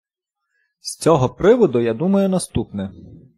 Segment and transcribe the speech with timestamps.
[0.79, 2.91] З цього приводу я думаю наступне.